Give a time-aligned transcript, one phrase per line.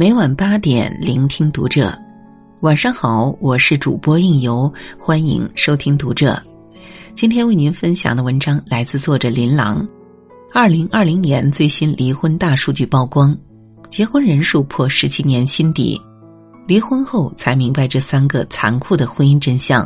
[0.00, 1.92] 每晚八点，聆听读者。
[2.60, 6.40] 晚上好，我是主播应由，欢迎收听读者。
[7.14, 9.84] 今天为您分享的文章来自作者林郎。
[10.54, 13.36] 二零二零年最新离婚大数据曝光，
[13.90, 16.00] 结婚人数破十七年新低，
[16.68, 19.84] 离婚后才明白这三个残酷的婚姻真相。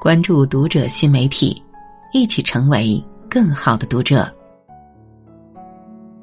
[0.00, 1.54] 关注读者新媒体，
[2.14, 2.98] 一起成为
[3.28, 4.26] 更好的读者。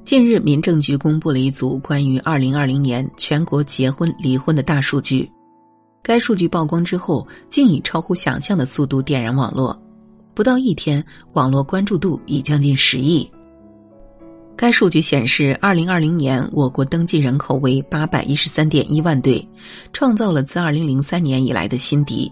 [0.05, 5.27] 近日，民政局公布了一组关于二零二零年全国结婚离婚的大数据。
[6.03, 9.75] 该数据曝光之后，竟以超乎想象的速度点燃网络，
[10.35, 11.03] 不到一天，
[11.33, 13.27] 网络关注度已将近十亿。
[14.55, 19.43] 该数据显示，二零二零年我国登记人口为八百一十三点一万对，
[19.91, 22.31] 创造了自二零零三年以来的新低，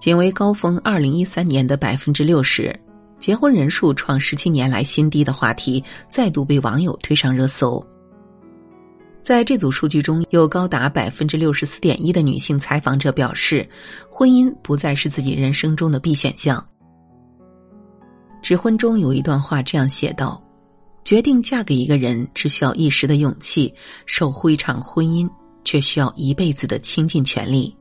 [0.00, 2.74] 仅为高峰二零一三年的百分之六十。
[3.20, 7.86] 结婚人数创十七年来新低的话题再度被网友推上热搜。
[9.22, 13.68] 在这组数据中，有高达百分之六十四点一的女性采访者表示，
[14.10, 16.58] 婚姻不再是自己人生中的必选项。
[18.42, 20.42] 《指婚》中有一段话这样写道
[21.04, 23.70] ：“决定嫁给一个人，只需要一时的勇气；
[24.06, 25.28] 守护一场婚姻，
[25.62, 27.76] 却需要一辈子的倾尽全力。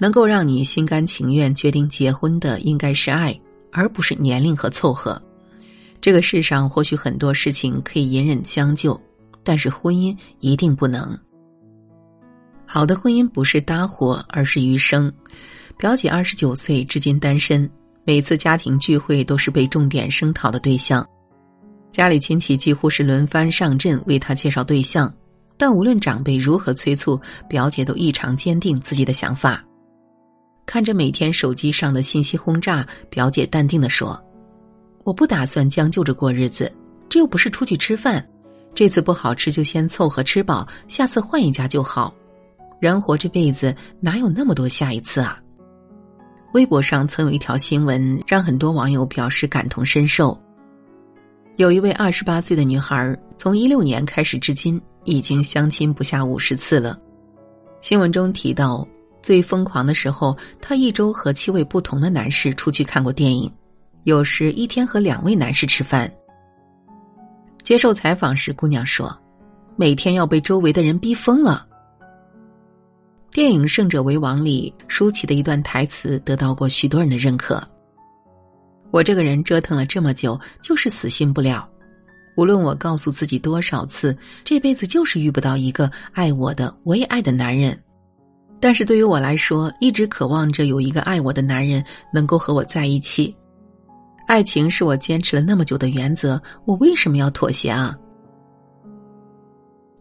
[0.00, 3.38] 能够让你心甘情愿决定结婚的，应该是爱。”
[3.72, 5.20] 而不是年龄和凑合。
[6.00, 9.00] 这个世上或许很多事情可以隐忍将就，
[9.42, 11.18] 但是婚姻一定不能。
[12.64, 15.12] 好的婚姻不是搭伙，而是余生。
[15.76, 17.68] 表姐二十九岁，至今单身，
[18.04, 21.06] 每次家庭聚会都是被重点声讨的对象，
[21.90, 25.12] 家里亲戚几乎是轮番上阵为她介绍对象，
[25.56, 29.64] 但无论长辈如何催促，表姐都异常坚定自己的想法。
[30.68, 34.22] 看着每天手机上的信息轰炸，表姐淡定的说
[35.02, 36.70] ：“我不打算将就着过日子，
[37.08, 38.22] 这又不是出去吃饭，
[38.74, 42.14] 这次不好吃就先凑合吃饱，下次换一家就好。
[42.80, 45.40] 人活这辈子哪有那么多下一次啊？”
[46.52, 50.38] 微博上曾有一条新闻，让很多网友表示感同身受。
[51.56, 57.00] 有一位二十八岁的女孩，从一六年开始至今，已经相亲不下五十次了。
[57.80, 58.86] 新闻中提到。
[59.28, 63.52] 最疯狂的时候，他一周和七位不同的男士出去看过电影，
[64.04, 66.10] 有时一天和两位男士吃饭。
[67.62, 69.14] 接受采访时，姑娘说
[69.76, 71.66] ：“每天要被周围的人逼疯了。”
[73.30, 77.62] 电影《胜者为王》里舒淇的一段台词得到过许多人的认可。
[78.90, 81.68] 我这个人折腾了这么久，就是死心不了。
[82.38, 87.78] 无论我告诉自己多少次，这辈子就是遇不到一个爱我的、我也爱的男人。
[88.60, 93.34] 但是对于我来说，一直渴望着有一个爱我的男人能够和我在一起。
[94.26, 97.96] 爱情是我坚持了那么久的原则，我为什么要妥协啊？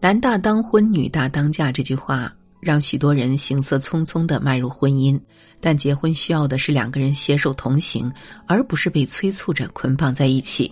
[0.01, 5.19] 男大当婚，女大当嫁这句话让许多人行色匆匆的迈入婚姻，
[5.61, 8.11] 但结婚需要的是两个人携手同行，
[8.47, 10.71] 而不是被催促着捆绑在一起。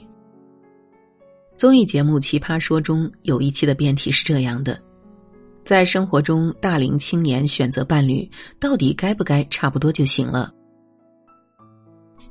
[1.56, 4.78] 综艺节目《奇葩说》中有一期的辩题是这样的。
[5.66, 10.54] 在生活中，大龄青年选择伴侣，到底该不该差不多就行了？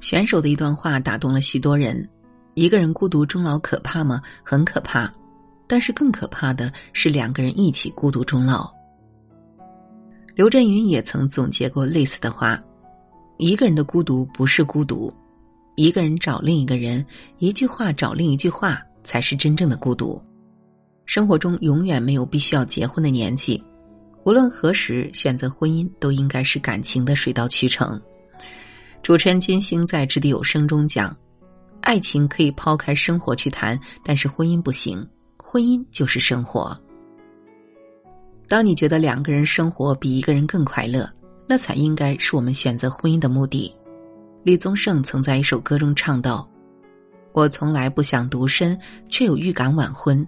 [0.00, 2.08] 选手的一段话打动了许多人：
[2.54, 4.22] 一个人孤独终老可怕吗？
[4.44, 5.12] 很可怕，
[5.66, 8.72] 但是更可怕的是两个人一起孤独终老。
[10.36, 12.62] 刘震云也曾总结过类似的话：
[13.38, 15.12] 一个人的孤独不是孤独，
[15.74, 17.04] 一个人找另一个人，
[17.38, 20.22] 一句话找另一句话，才是真正的孤独。
[21.06, 23.62] 生活中永远没有必须要结婚的年纪，
[24.24, 28.00] 无论何时选择婚姻，都应该是感情的水到渠成。
[29.02, 31.14] 主持人金星在《掷地有声》中讲
[31.82, 35.06] ：“爱情可以抛开生活去谈，但是婚姻不行，
[35.36, 36.74] 婚姻就是生活。
[38.48, 41.06] 当你觉得两个人生活比一个人更快乐，
[41.46, 43.70] 那才应该是我们选择婚姻的目的。”
[44.42, 46.48] 李宗盛曾在一首歌中唱道
[47.32, 48.78] ：“我从来不想独身，
[49.10, 50.26] 却有预感晚婚。”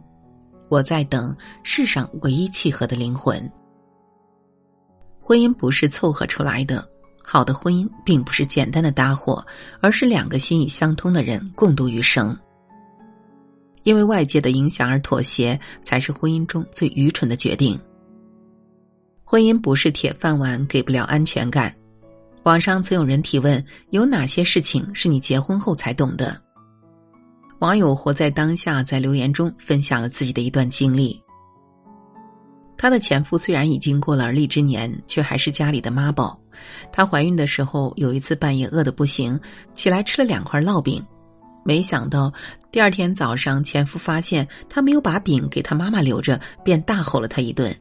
[0.69, 3.51] 我在等世上唯一契合的灵魂。
[5.21, 6.89] 婚姻不是凑合出来的，
[7.23, 9.45] 好的婚姻并不是简单的搭伙，
[9.81, 12.37] 而是两个心意相通的人共度余生。
[13.83, 17.79] 因为外界的影响而妥协，才是婚姻中最愚蠢的决定。
[19.25, 21.75] 婚姻不是铁饭碗，给不了安全感。
[22.45, 26.41] 网上曾有人提问：有哪些事情是你结婚后才懂的？
[27.61, 31.19] 网友活在当下在留言中分享了自己的一段经历。
[32.76, 36.38] 她的前夫虽然已经过了而立之年，却还是家里的妈宝。
[36.93, 39.41] 她怀孕的时候，有一次半夜饿得不行，
[39.73, 41.03] 起来吃了两块烙饼。
[41.64, 42.31] 没想到
[42.70, 47.75] 第二天早上，前夫发现她没有把饼给她妈妈留着，便大吼了她一顿。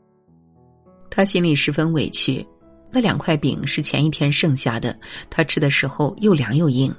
[1.11, 2.45] 她心里十分委屈，
[2.91, 4.97] 那两块饼是前一天剩下的，
[5.29, 6.95] 她吃的时候又凉又硬。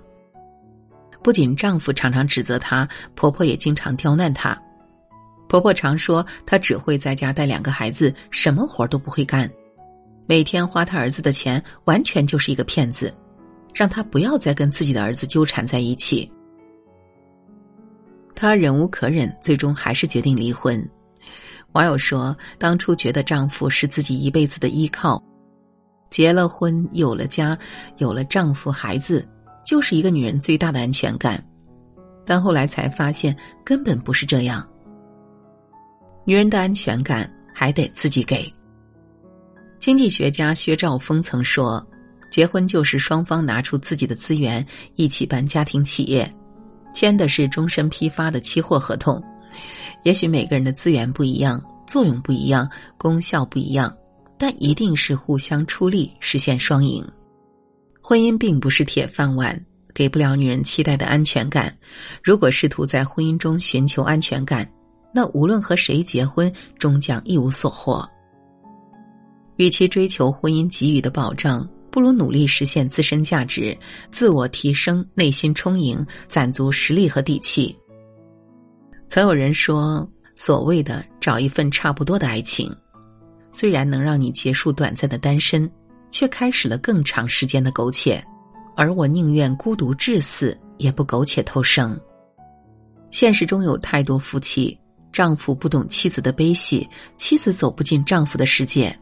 [1.26, 4.56] 不仅丈夫常常指责她，婆婆也经常刁难她。
[5.48, 9.50] 婆婆常说她只会在家带两个孩子，什么活都不会干，
[10.24, 13.12] 每天花她儿子的钱，完全就是一个骗子，
[13.74, 16.30] 让她不要再跟自己的儿子纠缠在一起。
[18.36, 20.80] 她忍无可忍，最终还是决定离婚。
[21.72, 25.20] 网友说，当初觉得丈夫是自己一辈子的依靠，
[26.08, 27.58] 结了婚，有了家，
[27.96, 29.28] 有了丈夫孩子。
[29.66, 31.44] 就是一个女人最大的安全感，
[32.24, 34.66] 但后来才发现根本不是这样。
[36.24, 38.50] 女人的安全感还得自己给。
[39.78, 41.84] 经济学家薛兆丰曾说
[42.30, 44.64] ：“结婚就是双方拿出自己的资源
[44.94, 46.32] 一起办家庭企业，
[46.94, 49.22] 签的是终身批发的期货合同。
[50.04, 53.92] 也许每个人的资源不一样，作用不一样，功效不一样，
[54.38, 57.04] 但一定是互相出力，实现双赢。”
[58.08, 59.60] 婚姻并不是铁饭碗，
[59.92, 61.76] 给不了女人期待的安全感。
[62.22, 64.64] 如果试图在婚姻中寻求安全感，
[65.12, 68.08] 那无论和谁结婚，终将一无所获。
[69.56, 73.76] 与其追求婚姻给予的保障，不如努力实现自身价值，
[74.12, 77.76] 自我提升，内心充盈，攒足实力和底气。
[79.08, 82.72] 曾有人说，所谓的找一份差不多的爱情，
[83.50, 85.68] 虽然能让你结束短暂的单身。
[86.10, 88.24] 却开始了更长时间的苟且，
[88.76, 91.98] 而我宁愿孤独至死，也不苟且偷生。
[93.10, 94.78] 现实中有太多夫妻，
[95.12, 98.96] 丈夫不懂妻子的悲喜，妻子走不进丈夫的世界。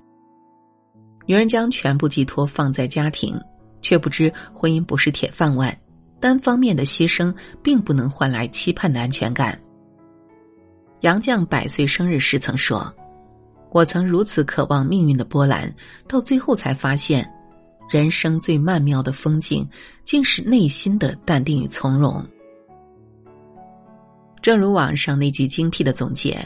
[1.26, 3.40] 女人将全部寄托放在家庭，
[3.80, 5.76] 却不知婚姻不是铁饭碗，
[6.20, 9.58] 单方面的牺牲并不能换来期盼的安全感。
[11.00, 12.94] 杨绛百岁生日时曾说。
[13.74, 15.74] 我曾如此渴望命运的波澜，
[16.06, 17.28] 到最后才发现，
[17.90, 19.68] 人生最曼妙的风景，
[20.04, 22.24] 竟是内心的淡定与从容。
[24.40, 26.38] 正如网上那句精辟的总结：“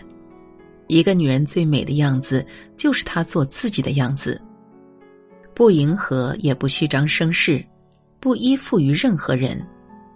[0.88, 2.46] 一个女人最美的样子，
[2.78, 4.40] 就是她做自己的样子，
[5.54, 7.62] 不迎合也不虚张声势，
[8.20, 9.62] 不依附于任何人，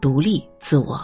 [0.01, 0.99] 独立自我。”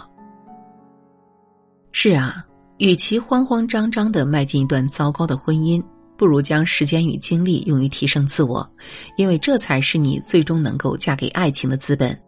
[1.93, 2.43] 是啊，
[2.79, 5.79] 与其慌慌张张的迈进一段糟糕的婚姻。
[6.19, 8.69] 不如将时间与精力用于提升自我，
[9.15, 12.21] 因为这才是你最终能够嫁给爱情的资本。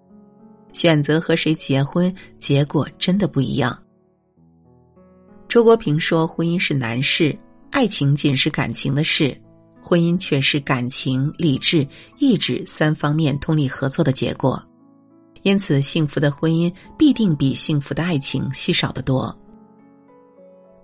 [0.72, 3.78] 选择和谁结婚，结果真的不一样。
[5.50, 7.38] 周国平说：“婚姻是难事，
[7.70, 9.38] 爱情仅是感情的事，
[9.82, 11.86] 婚姻却是感情、理智、
[12.18, 14.64] 意志三方面通力合作的结果。
[15.44, 19.38] 因此，幸福的婚姻必定比幸福的爱情稀少得多。”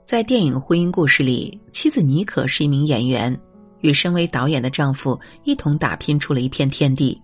[0.08, 3.38] 在电影《婚姻故事》里，妻子妮可是一名演员，
[3.82, 7.22] 与身为导演的丈夫一同打拼出了一片天地。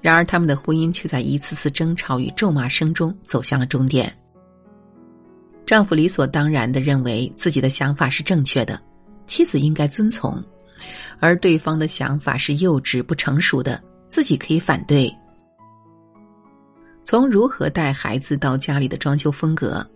[0.00, 4.10] 然而，他们的婚姻却在一次次争吵与咒骂声中走向了终点。
[5.66, 8.80] 丈夫理所当然的认为自己的想法是正确的，
[9.26, 10.42] 妻子应该遵从；
[11.18, 13.78] 而对方的想法是幼稚不成熟的，
[14.08, 15.14] 自己可以反对。
[17.04, 19.86] 从如何带孩子到家里的装修风格。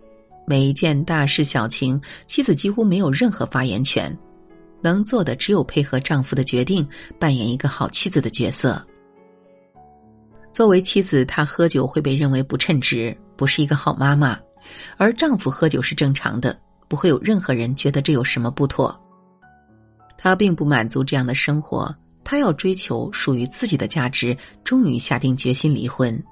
[0.47, 4.15] 每一件大事小情，妻子几乎没有任何发言权，
[4.81, 6.87] 能做的只有配合丈夫的决定，
[7.19, 8.85] 扮演一个好妻子的角色。
[10.51, 14.37] 作为妻子，她喝酒会被认为不称职，不是一个好妈妈；
[14.97, 18.95] 而丈夫喝酒是正常的，不会有任何人觉得这有什么不妥。
[20.17, 26.23] 她并不满足这样的生活，她要追求属于自己的价值，终于下定决心离婚。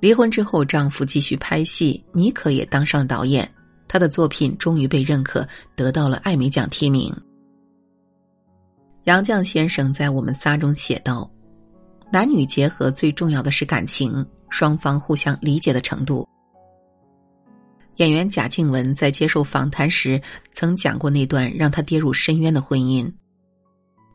[0.00, 3.50] 离婚之后，丈夫继续拍戏，妮可也当上导演。
[3.88, 7.14] 她的作品终于被认可，得到了艾美奖提名。
[9.04, 11.30] 杨绛先生在《我们仨》中写道
[12.12, 16.28] ：“男女结合最重要的是感情，双方互相理解的程度。”
[17.96, 20.20] 演员贾静雯在接受访谈时
[20.52, 23.10] 曾讲过那段让她跌入深渊的婚姻。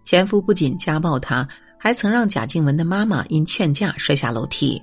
[0.03, 1.47] 前夫不仅家暴她，
[1.79, 4.79] 还曾让贾静雯的妈妈因劝架摔下楼梯。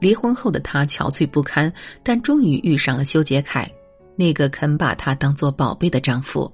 [0.00, 3.70] 离婚后的她憔悴不堪，但终于遇上了修杰楷，
[4.16, 6.50] 那个肯把她当做宝贝的丈夫。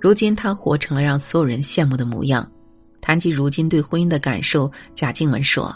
[0.00, 2.46] 如今她活成了让所有人羡慕的模样。
[3.00, 5.74] 谈及如今对婚姻的感受，贾静雯说：“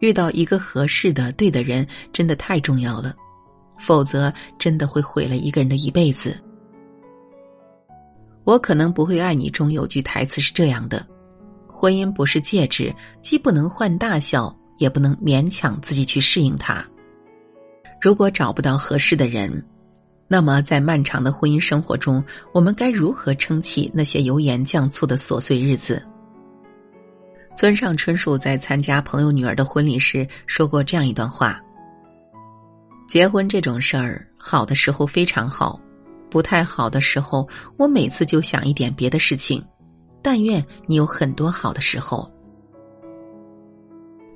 [0.00, 3.14] 遇到一个合适的、对的人，真的太重要了，
[3.78, 6.36] 否则真的会毁了一个人的一辈子。”
[8.42, 11.06] 我可能不会爱你中有句台词是这样的。
[11.78, 12.92] 婚姻不是戒指，
[13.22, 16.84] 既不能换大小，也不能勉强自己去适应它。
[18.00, 19.64] 如果找不到合适的人，
[20.26, 26.04] 那么在漫长的婚姻生活中，我们该如何撑起那些油盐酱醋的琐碎日子？
[27.54, 31.60] 村上春树在参加朋友女儿的婚礼时说过这样一段话
[33.08, 35.80] ：“结婚这种事儿，好的时候非常好，
[36.28, 39.64] 不太好的时候，我每次就想一点别的事情。
[40.22, 42.30] 但愿你有很多好的时候。”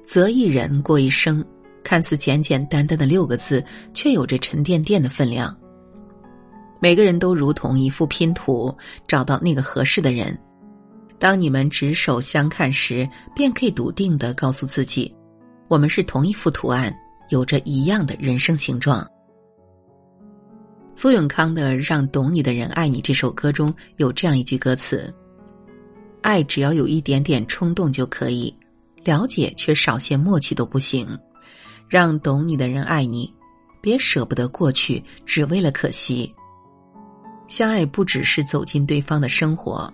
[0.04, 1.44] 择一人过一生，
[1.82, 5.56] 看似简简单单的六个字，却有着沉甸甸的分量。
[6.80, 8.74] 每个人都如同一副拼图，
[9.06, 10.36] 找到那个合适的人。
[11.18, 15.14] 当你们执手相看时，便可以笃定的告诉自己，
[15.68, 16.92] 我们是同一幅图案，
[17.30, 19.06] 有着一样的人生形状。
[20.94, 25.14] 苏永康的《让懂你的人爱你》这首歌中有这样一句歌词
[26.23, 28.55] ：“爱只要有一点点冲动就可以，
[29.05, 31.19] 了解却少些默契都不行。
[31.88, 33.31] 让懂你的人爱你，
[33.83, 36.33] 别舍不得过去，只为了可惜。”
[37.49, 39.93] 相爱不只是走进对方的生活，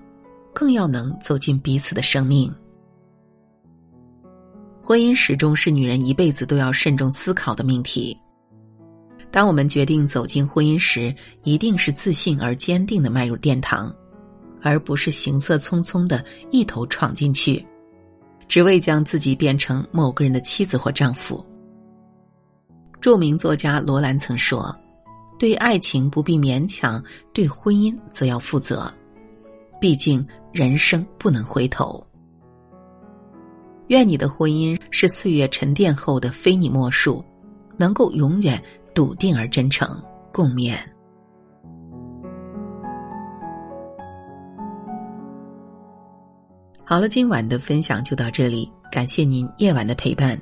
[0.54, 2.54] 更要能走进彼此的生命。
[4.80, 8.16] 婚姻始终是女人一辈子都要慎重思考的命题。
[9.30, 13.92] 当我们决定走进婚姻时，一定是自信而坚定的迈入殿堂，
[14.62, 17.64] 而不是行色匆匆的一头闯进去，
[18.46, 21.44] 只为将自己变成某个人的妻子或丈夫。
[23.00, 24.74] 著名作家罗兰曾说。
[25.38, 27.00] 对爱情不必勉强，
[27.32, 28.92] 对婚姻则要负责。
[29.80, 32.04] 毕竟人生不能回头。
[33.86, 37.24] 愿你的婚姻是岁月沉淀后的非你莫属，
[37.76, 38.60] 能够永远
[38.92, 39.88] 笃定而真诚
[40.32, 40.76] 共勉。
[46.88, 50.40] 好了，今晚的分享就到这里，感谢您夜晚的陪伴。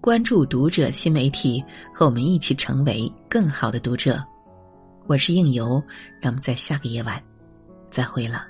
[0.00, 1.64] 关注读者新媒体，
[1.94, 4.20] 和我们一起成为更好的读者。
[5.06, 5.80] 我是应由，
[6.20, 7.22] 让我们在下个夜晚
[7.88, 8.48] 再会了。